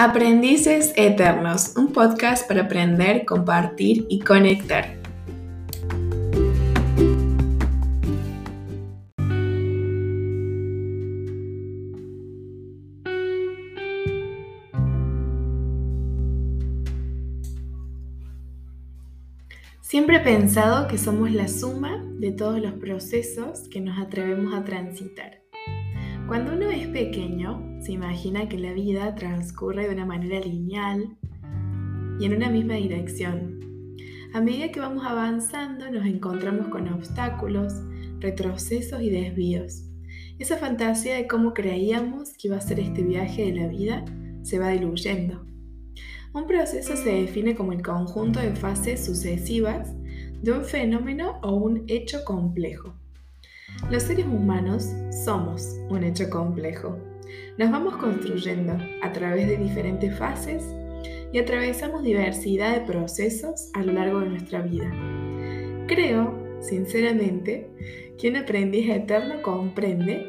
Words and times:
Aprendices 0.00 0.92
Eternos, 0.94 1.72
un 1.76 1.92
podcast 1.92 2.46
para 2.46 2.62
aprender, 2.62 3.24
compartir 3.24 4.06
y 4.08 4.20
conectar. 4.20 4.96
Siempre 19.80 20.18
he 20.18 20.20
pensado 20.20 20.86
que 20.86 20.96
somos 20.96 21.32
la 21.32 21.48
suma 21.48 22.04
de 22.20 22.30
todos 22.30 22.60
los 22.60 22.74
procesos 22.74 23.66
que 23.68 23.80
nos 23.80 23.98
atrevemos 23.98 24.54
a 24.54 24.62
transitar. 24.62 25.37
Cuando 26.28 26.52
uno 26.52 26.70
es 26.70 26.86
pequeño, 26.88 27.80
se 27.80 27.92
imagina 27.92 28.50
que 28.50 28.58
la 28.58 28.74
vida 28.74 29.14
transcurre 29.14 29.88
de 29.88 29.94
una 29.94 30.04
manera 30.04 30.38
lineal 30.40 31.16
y 32.20 32.26
en 32.26 32.34
una 32.34 32.50
misma 32.50 32.74
dirección. 32.74 33.58
A 34.34 34.42
medida 34.42 34.70
que 34.70 34.78
vamos 34.78 35.06
avanzando 35.06 35.90
nos 35.90 36.04
encontramos 36.04 36.68
con 36.68 36.86
obstáculos, 36.92 37.72
retrocesos 38.20 39.00
y 39.00 39.08
desvíos. 39.08 39.86
Esa 40.38 40.58
fantasía 40.58 41.14
de 41.14 41.26
cómo 41.26 41.54
creíamos 41.54 42.34
que 42.34 42.48
iba 42.48 42.58
a 42.58 42.60
ser 42.60 42.78
este 42.78 43.02
viaje 43.02 43.46
de 43.46 43.62
la 43.62 43.66
vida 43.66 44.04
se 44.42 44.58
va 44.58 44.68
diluyendo. 44.68 45.46
Un 46.34 46.46
proceso 46.46 46.94
se 46.94 47.10
define 47.10 47.54
como 47.54 47.72
el 47.72 47.80
conjunto 47.80 48.38
de 48.38 48.54
fases 48.54 49.02
sucesivas 49.02 49.94
de 50.42 50.52
un 50.52 50.64
fenómeno 50.66 51.40
o 51.42 51.54
un 51.54 51.84
hecho 51.86 52.22
complejo. 52.26 52.94
Los 53.90 54.02
seres 54.02 54.26
humanos 54.26 54.92
somos 55.24 55.80
un 55.88 56.04
hecho 56.04 56.28
complejo. 56.28 56.98
Nos 57.56 57.70
vamos 57.70 57.96
construyendo 57.96 58.76
a 59.02 59.12
través 59.12 59.48
de 59.48 59.56
diferentes 59.56 60.14
fases 60.18 60.62
y 61.32 61.38
atravesamos 61.38 62.02
diversidad 62.02 62.74
de 62.74 62.86
procesos 62.86 63.70
a 63.72 63.82
lo 63.82 63.92
largo 63.94 64.20
de 64.20 64.28
nuestra 64.28 64.60
vida. 64.60 64.92
Creo, 65.86 66.38
sinceramente, 66.60 67.70
que 68.18 68.28
un 68.28 68.36
aprendiz 68.36 68.90
eterno 68.90 69.40
comprende 69.40 70.28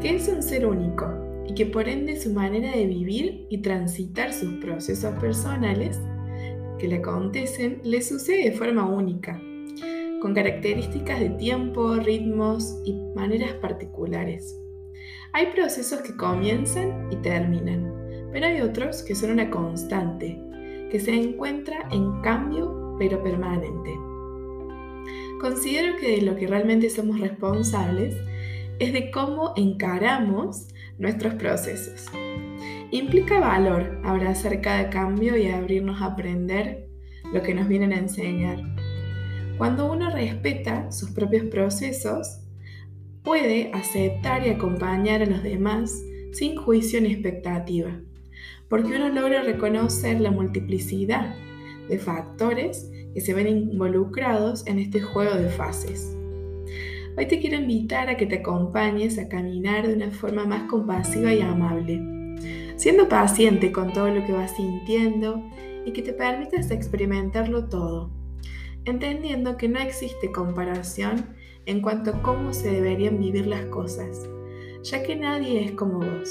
que 0.00 0.16
es 0.16 0.26
un 0.28 0.42
ser 0.42 0.64
único 0.64 1.44
y 1.46 1.52
que 1.52 1.66
por 1.66 1.90
ende 1.90 2.18
su 2.18 2.32
manera 2.32 2.70
de 2.70 2.86
vivir 2.86 3.46
y 3.50 3.58
transitar 3.58 4.32
sus 4.32 4.54
procesos 4.64 5.14
personales 5.20 6.00
que 6.78 6.88
le 6.88 6.96
acontecen 6.96 7.82
le 7.84 8.00
sucede 8.00 8.50
de 8.50 8.52
forma 8.52 8.88
única 8.88 9.42
con 10.20 10.34
características 10.34 11.20
de 11.20 11.30
tiempo, 11.30 11.94
ritmos 11.94 12.80
y 12.84 12.94
maneras 13.14 13.52
particulares. 13.54 14.58
Hay 15.32 15.46
procesos 15.54 16.00
que 16.00 16.16
comienzan 16.16 17.08
y 17.10 17.16
terminan, 17.16 17.92
pero 18.32 18.46
hay 18.46 18.60
otros 18.60 19.02
que 19.02 19.14
son 19.14 19.30
una 19.30 19.50
constante, 19.50 20.40
que 20.90 21.00
se 21.00 21.14
encuentra 21.14 21.88
en 21.90 22.20
cambio 22.22 22.96
pero 22.98 23.22
permanente. 23.22 23.94
Considero 25.40 25.96
que 25.96 26.16
de 26.16 26.22
lo 26.22 26.36
que 26.36 26.48
realmente 26.48 26.90
somos 26.90 27.20
responsables 27.20 28.16
es 28.80 28.92
de 28.92 29.10
cómo 29.10 29.52
encaramos 29.56 30.68
nuestros 30.98 31.34
procesos. 31.34 32.06
Implica 32.90 33.38
valor 33.38 34.00
abrazar 34.04 34.60
cada 34.60 34.90
cambio 34.90 35.36
y 35.36 35.48
abrirnos 35.48 36.00
a 36.02 36.06
aprender 36.06 36.88
lo 37.32 37.42
que 37.42 37.54
nos 37.54 37.68
vienen 37.68 37.92
a 37.92 37.98
enseñar. 37.98 38.58
Cuando 39.58 39.90
uno 39.90 40.08
respeta 40.10 40.92
sus 40.92 41.10
propios 41.10 41.46
procesos, 41.46 42.38
puede 43.24 43.72
aceptar 43.74 44.46
y 44.46 44.50
acompañar 44.50 45.20
a 45.20 45.26
los 45.26 45.42
demás 45.42 46.00
sin 46.30 46.54
juicio 46.54 47.00
ni 47.00 47.10
expectativa, 47.10 47.90
porque 48.68 48.94
uno 48.94 49.08
logra 49.08 49.42
reconocer 49.42 50.20
la 50.20 50.30
multiplicidad 50.30 51.34
de 51.88 51.98
factores 51.98 52.88
que 53.12 53.20
se 53.20 53.34
ven 53.34 53.48
involucrados 53.48 54.64
en 54.68 54.78
este 54.78 55.00
juego 55.00 55.34
de 55.34 55.48
fases. 55.48 56.16
Hoy 57.16 57.26
te 57.26 57.40
quiero 57.40 57.56
invitar 57.56 58.08
a 58.10 58.16
que 58.16 58.26
te 58.26 58.36
acompañes 58.36 59.18
a 59.18 59.28
caminar 59.28 59.88
de 59.88 59.94
una 59.94 60.12
forma 60.12 60.44
más 60.44 60.70
compasiva 60.70 61.34
y 61.34 61.40
amable, 61.40 62.00
siendo 62.76 63.08
paciente 63.08 63.72
con 63.72 63.92
todo 63.92 64.08
lo 64.08 64.24
que 64.24 64.32
vas 64.32 64.54
sintiendo 64.54 65.42
y 65.84 65.90
que 65.90 66.02
te 66.02 66.12
permitas 66.12 66.70
experimentarlo 66.70 67.64
todo 67.64 68.17
entendiendo 68.88 69.56
que 69.56 69.68
no 69.68 69.78
existe 69.78 70.32
comparación 70.32 71.36
en 71.66 71.80
cuanto 71.82 72.10
a 72.10 72.22
cómo 72.22 72.52
se 72.52 72.70
deberían 72.70 73.18
vivir 73.18 73.46
las 73.46 73.66
cosas, 73.66 74.28
ya 74.82 75.02
que 75.02 75.16
nadie 75.16 75.64
es 75.64 75.72
como 75.72 75.98
vos. 75.98 76.30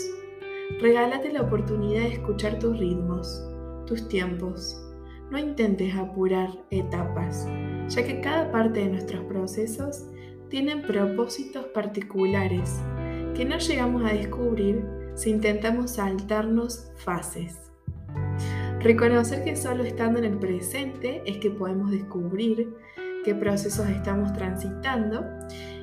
Regálate 0.81 1.31
la 1.31 1.41
oportunidad 1.41 2.01
de 2.01 2.13
escuchar 2.13 2.59
tus 2.59 2.77
ritmos, 2.77 3.43
tus 3.85 4.07
tiempos. 4.07 4.81
No 5.31 5.37
intentes 5.37 5.95
apurar 5.95 6.49
etapas, 6.71 7.47
ya 7.89 8.05
que 8.05 8.21
cada 8.21 8.51
parte 8.51 8.79
de 8.79 8.89
nuestros 8.89 9.23
procesos 9.25 10.05
tienen 10.49 10.81
propósitos 10.81 11.65
particulares 11.67 12.79
que 13.35 13.45
no 13.45 13.57
llegamos 13.59 14.03
a 14.03 14.13
descubrir 14.13 14.83
si 15.15 15.29
intentamos 15.29 15.91
saltarnos 15.91 16.91
fases. 16.95 17.71
Reconocer 18.79 19.43
que 19.43 19.55
solo 19.55 19.83
estando 19.83 20.19
en 20.19 20.25
el 20.25 20.37
presente 20.37 21.23
es 21.25 21.37
que 21.39 21.49
podemos 21.49 21.89
descubrir 21.89 22.75
qué 23.25 23.33
procesos 23.33 23.89
estamos 23.89 24.31
transitando 24.33 25.25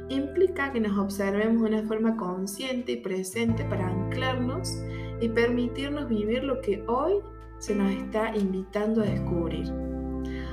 implica 0.09 0.71
que 0.73 0.81
nos 0.81 0.97
observemos 0.97 1.63
de 1.63 1.77
una 1.77 1.83
forma 1.89 2.17
consciente 2.17 2.93
y 2.93 2.97
presente 2.99 3.65
para 3.65 3.89
anclarnos 3.89 4.79
y 5.21 5.29
permitirnos 5.29 6.09
vivir 6.09 6.45
lo 6.45 6.61
que 6.61 6.85
hoy 6.87 7.15
se 7.59 7.75
nos 7.75 7.91
está 7.91 8.35
invitando 8.37 9.03
a 9.03 9.07
descubrir. 9.07 9.71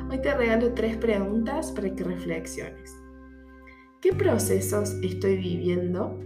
Hoy 0.09 0.19
te 0.19 0.33
regalo 0.33 0.73
tres 0.73 0.97
preguntas 0.97 1.71
para 1.71 1.93
que 1.93 2.03
reflexiones. 2.03 2.97
¿Qué 4.01 4.13
procesos 4.13 4.95
estoy 5.03 5.37
viviendo? 5.37 6.19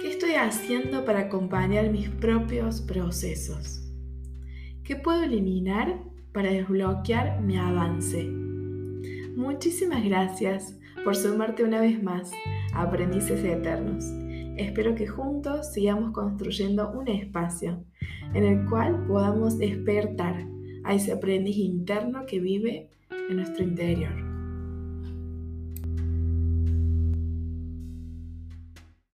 ¿Qué 0.00 0.10
estoy 0.10 0.34
haciendo 0.34 1.04
para 1.04 1.20
acompañar 1.20 1.90
mis 1.90 2.08
propios 2.08 2.80
procesos? 2.80 3.85
¿Qué 4.86 4.94
puedo 4.94 5.24
eliminar 5.24 6.00
para 6.32 6.52
desbloquear 6.52 7.40
mi 7.40 7.56
avance? 7.56 8.22
Muchísimas 9.34 10.04
gracias 10.04 10.78
por 11.02 11.16
sumarte 11.16 11.64
una 11.64 11.80
vez 11.80 12.00
más 12.00 12.30
a 12.72 12.82
Aprendices 12.82 13.42
Eternos. 13.42 14.04
Espero 14.56 14.94
que 14.94 15.08
juntos 15.08 15.72
sigamos 15.72 16.12
construyendo 16.12 16.92
un 16.92 17.08
espacio 17.08 17.82
en 18.32 18.44
el 18.44 18.64
cual 18.66 19.04
podamos 19.08 19.58
despertar 19.58 20.46
a 20.84 20.94
ese 20.94 21.10
aprendiz 21.10 21.56
interno 21.56 22.24
que 22.24 22.38
vive 22.38 22.88
en 23.28 23.38
nuestro 23.38 23.64
interior. 23.64 24.35